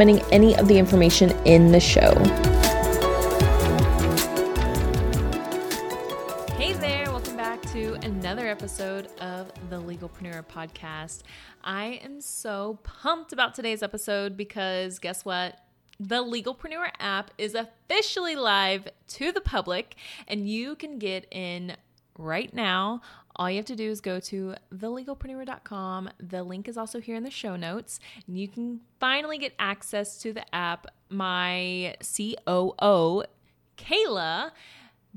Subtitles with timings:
[0.00, 2.12] any of the information in the show.
[6.56, 11.22] Hey there, welcome back to another episode of the Legalpreneur Podcast.
[11.62, 15.60] I am so pumped about today's episode because guess what?
[16.00, 19.94] The Legalpreneur app is officially live to the public,
[20.26, 21.76] and you can get in
[22.18, 23.00] right now.
[23.36, 26.10] All you have to do is go to thelegalpreneur.com.
[26.20, 27.98] The link is also here in the show notes.
[28.26, 30.86] And you can finally get access to the app.
[31.10, 33.24] My COO,
[33.76, 34.50] Kayla,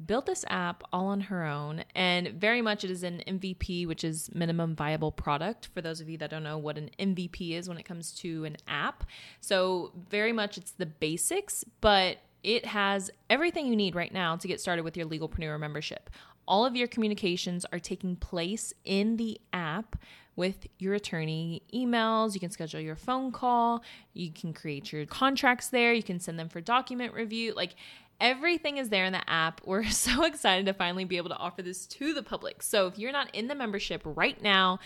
[0.06, 4.04] built this app all on her own and very much it is an MVP which
[4.04, 7.68] is minimum viable product for those of you that don't know what an MVP is
[7.68, 9.06] when it comes to an app
[9.42, 14.48] so very much it's the basics but it has everything you need right now to
[14.48, 16.12] get started with your legalpreneur membership
[16.48, 19.98] all of your communications are taking place in the app
[20.36, 22.34] with your attorney emails.
[22.34, 23.84] You can schedule your phone call.
[24.14, 25.94] You can create your contracts there.
[25.94, 27.54] You can send them for document review.
[27.56, 27.76] Like
[28.20, 29.62] Everything is there in the app.
[29.66, 32.64] We're so excited to finally be able to offer this to the public.
[32.64, 34.80] So if you're not in the membership right now,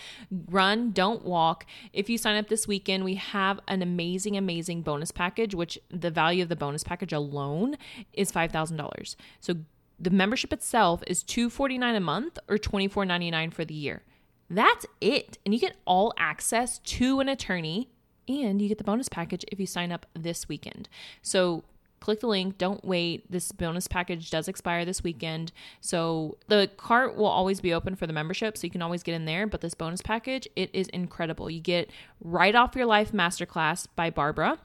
[0.49, 1.65] run, don't walk.
[1.93, 6.11] If you sign up this weekend, we have an amazing, amazing bonus package, which the
[6.11, 7.77] value of the bonus package alone
[8.13, 9.15] is $5,000.
[9.39, 9.55] So
[10.01, 14.03] the membership itself is 249 a month or $24.99 for the year.
[14.49, 15.37] That's it.
[15.45, 17.89] And you get all access to an attorney
[18.27, 20.89] and you get the bonus package if you sign up this weekend.
[21.21, 21.63] So
[21.99, 22.57] click the link.
[22.57, 23.31] Don't wait.
[23.31, 25.51] This bonus package does expire this weekend.
[25.79, 29.15] So the cart will always be open for the membership, so you can always get
[29.15, 29.47] in there.
[29.47, 31.49] But this bonus package, it is incredible.
[31.49, 31.89] You get
[32.19, 34.57] Write Off Your Life Masterclass by Barbara.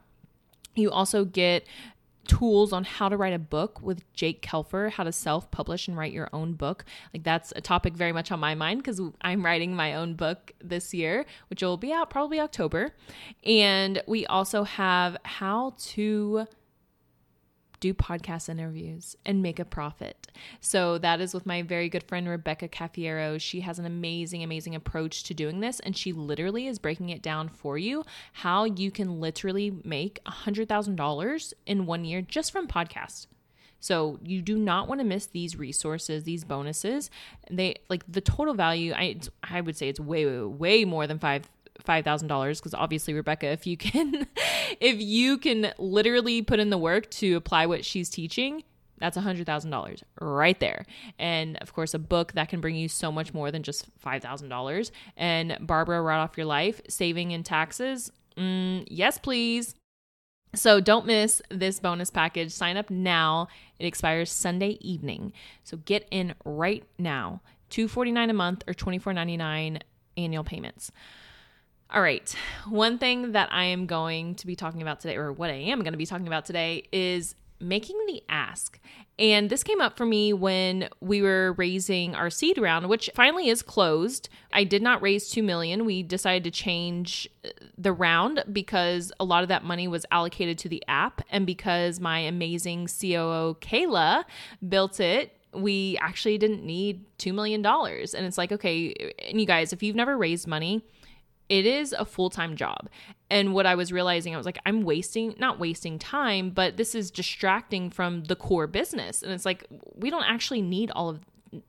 [0.74, 1.66] You also get
[2.26, 5.96] tools on how to write a book with Jake Kelfer, how to self publish and
[5.96, 6.84] write your own book.
[7.14, 10.52] Like, that's a topic very much on my mind because I'm writing my own book
[10.62, 12.90] this year, which will be out probably October.
[13.44, 16.46] And we also have how to
[17.80, 20.30] do podcast interviews and make a profit.
[20.60, 23.38] So that is with my very good friend Rebecca Caffiero.
[23.38, 27.22] She has an amazing, amazing approach to doing this, and she literally is breaking it
[27.22, 33.26] down for you how you can literally make $100,000 in one year just from podcasts.
[33.80, 37.10] So you do not want to miss these resources, these bonuses.
[37.50, 38.92] They like the total value.
[38.94, 41.48] I I would say it's way way, way more than five
[41.84, 44.26] $5,000 because obviously Rebecca if you can
[44.80, 48.62] if you can literally put in the work to apply what she's teaching
[48.98, 50.86] that's $100,000 right there.
[51.18, 54.90] And of course, a book that can bring you so much more than just $5,000.
[55.16, 58.10] And Barbara, Write Off Your Life, Saving in Taxes.
[58.36, 59.74] Mm, yes, please.
[60.54, 62.52] So don't miss this bonus package.
[62.52, 63.48] Sign up now.
[63.78, 65.32] It expires Sunday evening.
[65.64, 67.42] So get in right now.
[67.70, 69.82] 249 a month or $24.99
[70.16, 70.90] annual payments.
[71.88, 72.34] All right.
[72.68, 75.80] One thing that I am going to be talking about today, or what I am
[75.80, 78.80] going to be talking about today, is making the ask.
[79.18, 83.48] And this came up for me when we were raising our seed round, which finally
[83.48, 84.28] is closed.
[84.52, 85.86] I did not raise 2 million.
[85.86, 90.58] We decided to change uh, the round because a lot of that money was allocated
[90.58, 94.24] to the app and because my amazing COO Kayla
[94.68, 97.64] built it we actually didn't need $2 million.
[97.64, 100.84] And it's like, okay, and you guys, if you've never raised money,
[101.48, 102.88] it is a full-time job.
[103.30, 106.94] And what i was realizing i was like i'm wasting not wasting time but this
[106.94, 109.22] is distracting from the core business.
[109.22, 111.20] And it's like we don't actually need all of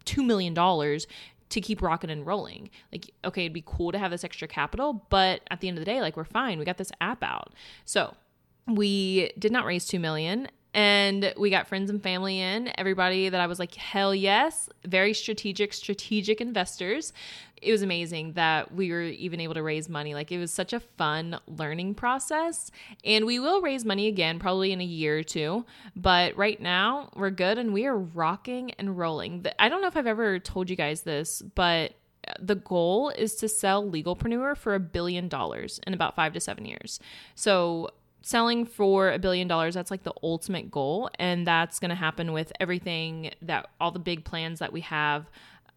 [0.06, 2.69] $2 million to keep rocking and rolling.
[2.92, 5.81] Like okay it'd be cool to have this extra capital but at the end of
[5.81, 6.60] the day like we're fine.
[6.60, 7.54] We got this app out.
[7.86, 8.16] So
[8.68, 12.71] we did not raise 2 million and we got friends and family in.
[12.77, 14.69] Everybody that i was like hell yes.
[14.85, 17.13] Very strategic strategic investors.
[17.63, 20.13] It was amazing that we were even able to raise money.
[20.13, 22.69] Like it was such a fun learning process.
[23.03, 25.65] And we will raise money again probably in a year or two.
[25.95, 29.47] But right now we're good and we are rocking and rolling.
[29.57, 31.94] I don't know if i've ever told you guys this but
[32.39, 36.65] the goal is to sell legalpreneur for a billion dollars in about five to seven
[36.65, 37.00] years.
[37.35, 37.91] So
[38.22, 42.34] selling for a billion dollars that's like the ultimate goal and that's going to happen
[42.34, 45.30] with everything that all the big plans that we have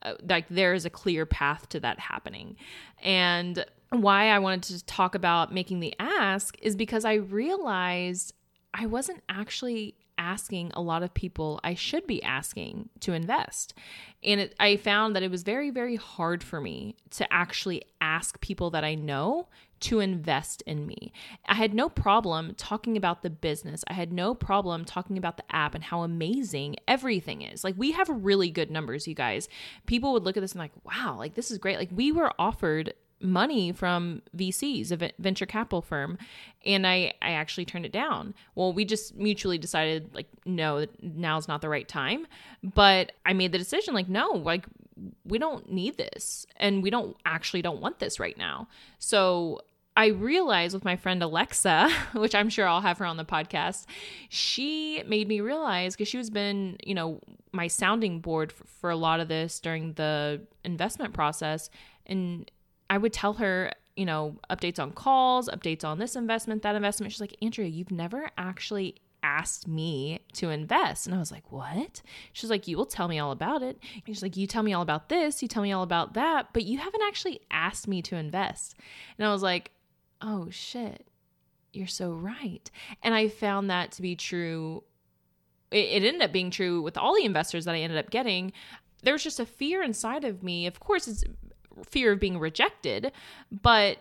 [0.02, 2.56] uh, like there is a clear path to that happening.
[3.02, 8.32] And why i wanted to talk about making the ask is because i realized
[8.72, 13.74] i wasn't actually asking a lot of people I should be asking to invest.
[14.22, 18.40] And it, I found that it was very, very hard for me to actually ask
[18.40, 19.48] people that I know
[19.80, 21.10] to invest in me.
[21.46, 23.82] I had no problem talking about the business.
[23.88, 27.64] I had no problem talking about the app and how amazing everything is.
[27.64, 29.48] Like, we have really good numbers, you guys.
[29.86, 31.78] People would look at this and, like, wow, like, this is great.
[31.78, 36.18] Like, we were offered money from VCs, a venture capital firm,
[36.64, 38.34] and I I actually turned it down.
[38.54, 42.26] Well, we just mutually decided like no, now's not the right time.
[42.62, 44.66] But I made the decision like no, like
[45.24, 48.68] we don't need this and we don't actually don't want this right now.
[48.98, 49.60] So
[49.96, 53.86] I realized with my friend Alexa, which I'm sure I'll have her on the podcast,
[54.28, 57.20] she made me realize because she was been, you know,
[57.52, 61.68] my sounding board for, for, a lot of this during the investment process.
[62.06, 62.50] And
[62.90, 67.12] I would tell her, you know, updates on calls, updates on this investment, that investment.
[67.12, 71.06] She's like, Andrea, you've never actually asked me to invest.
[71.06, 72.02] And I was like, What?
[72.32, 73.78] She's like, You will tell me all about it.
[73.94, 76.48] And she's like, You tell me all about this, you tell me all about that,
[76.52, 78.76] but you haven't actually asked me to invest.
[79.18, 79.70] And I was like,
[80.22, 81.06] oh shit,
[81.72, 82.70] you're so right.
[83.02, 84.84] And I found that to be true.
[85.70, 88.52] It, it ended up being true with all the investors that I ended up getting.
[89.02, 90.66] There was just a fear inside of me.
[90.66, 91.24] Of course, it's
[91.88, 93.12] fear of being rejected,
[93.50, 93.98] but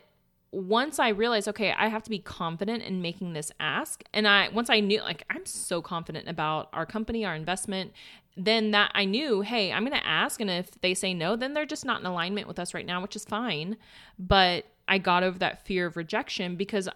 [0.51, 4.49] once I realized, okay, I have to be confident in making this ask, and I
[4.49, 7.93] once I knew, like, I'm so confident about our company, our investment,
[8.35, 11.53] then that I knew, hey, I'm going to ask, and if they say no, then
[11.53, 13.77] they're just not in alignment with us right now, which is fine.
[14.17, 16.89] But I got over that fear of rejection because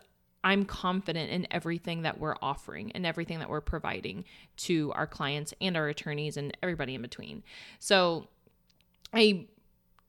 [0.44, 4.26] I'm confident in everything that we're offering and everything that we're providing
[4.58, 7.44] to our clients and our attorneys and everybody in between.
[7.80, 8.28] So
[9.14, 9.46] I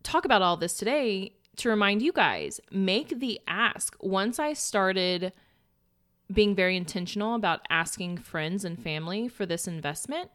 [0.05, 3.97] talk about all this today to remind you guys make the ask.
[4.01, 5.33] Once I started
[6.33, 10.31] being very intentional about asking friends and family for this investment,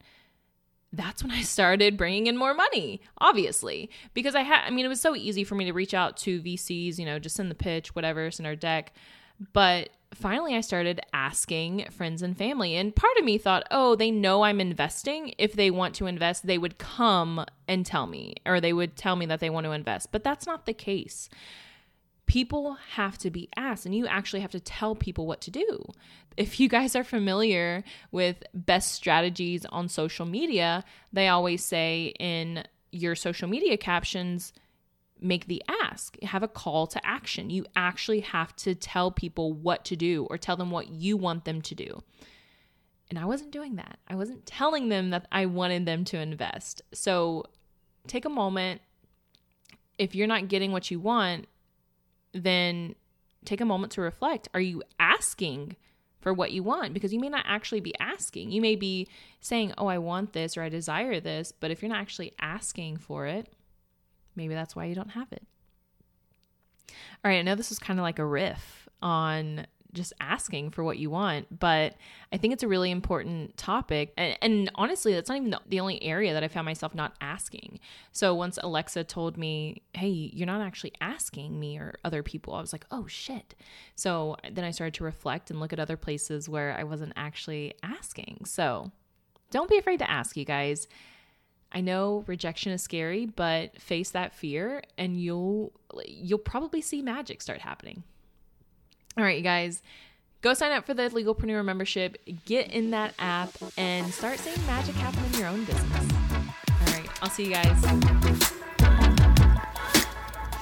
[0.92, 4.88] that's when I started bringing in more money, obviously, because I had, I mean, it
[4.88, 7.54] was so easy for me to reach out to VCs, you know, just send the
[7.54, 8.92] pitch, whatever, send our deck.
[9.52, 12.76] But finally, I started asking friends and family.
[12.76, 15.34] And part of me thought, oh, they know I'm investing.
[15.38, 19.16] If they want to invest, they would come and tell me, or they would tell
[19.16, 20.12] me that they want to invest.
[20.12, 21.30] But that's not the case
[22.30, 25.84] people have to be asked and you actually have to tell people what to do.
[26.36, 27.82] If you guys are familiar
[28.12, 32.62] with best strategies on social media, they always say in
[32.92, 34.52] your social media captions,
[35.20, 37.50] make the ask, have a call to action.
[37.50, 41.44] You actually have to tell people what to do or tell them what you want
[41.44, 42.00] them to do.
[43.08, 43.98] And I wasn't doing that.
[44.06, 46.80] I wasn't telling them that I wanted them to invest.
[46.94, 47.46] So
[48.06, 48.80] take a moment.
[49.98, 51.46] If you're not getting what you want,
[52.32, 52.94] then
[53.44, 54.48] take a moment to reflect.
[54.54, 55.76] Are you asking
[56.20, 56.94] for what you want?
[56.94, 58.50] Because you may not actually be asking.
[58.50, 59.08] You may be
[59.40, 61.52] saying, Oh, I want this or I desire this.
[61.52, 63.52] But if you're not actually asking for it,
[64.36, 65.42] maybe that's why you don't have it.
[67.24, 70.84] All right, I know this is kind of like a riff on just asking for
[70.84, 71.58] what you want.
[71.58, 71.96] But
[72.32, 74.12] I think it's a really important topic.
[74.16, 77.80] And, and, honestly, that's not even the only area that I found myself not asking.
[78.12, 82.60] So once Alexa told me, hey, you're not actually asking me or other people, I
[82.60, 83.54] was like, oh shit.
[83.94, 87.74] So then I started to reflect and look at other places where I wasn't actually
[87.82, 88.44] asking.
[88.44, 88.90] So
[89.50, 90.86] don't be afraid to ask, you guys.
[91.72, 95.72] I know rejection is scary, but face that fear and you'll
[96.06, 98.02] you'll probably see magic start happening.
[99.20, 99.82] All right, you guys,
[100.40, 104.94] go sign up for the Legalpreneur membership, get in that app, and start seeing magic
[104.94, 106.12] happen in your own business.
[106.32, 107.84] All right, I'll see you guys.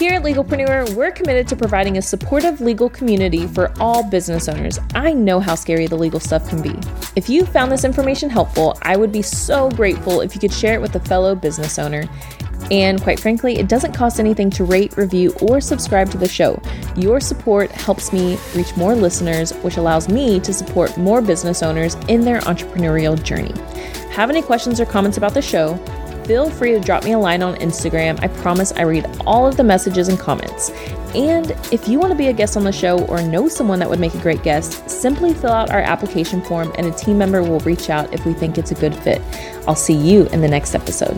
[0.01, 4.81] Here at Legalpreneur, we're committed to providing a supportive legal community for all business owners.
[4.93, 6.75] I know how scary the legal stuff can be.
[7.15, 10.75] If you found this information helpful, I would be so grateful if you could share
[10.75, 12.09] it with a fellow business owner.
[12.71, 16.61] And quite frankly, it doesn't cost anything to rate, review, or subscribe to the show.
[16.97, 21.95] Your support helps me reach more listeners, which allows me to support more business owners
[22.09, 23.55] in their entrepreneurial journey.
[24.11, 25.79] Have any questions or comments about the show?
[26.29, 28.23] feel free to drop me a line on Instagram.
[28.23, 30.69] I promise I read all of the messages and comments.
[31.15, 33.89] And if you want to be a guest on the show or know someone that
[33.89, 37.43] would make a great guest, simply fill out our application form and a team member
[37.43, 39.23] will reach out if we think it's a good fit.
[39.67, 41.17] I'll see you in the next episode.